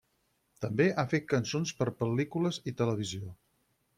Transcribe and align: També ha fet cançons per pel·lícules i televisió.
També 0.63 0.87
ha 0.89 1.03
fet 1.11 1.27
cançons 1.33 1.75
per 1.81 1.87
pel·lícules 2.01 2.59
i 2.71 2.75
televisió. 2.83 3.31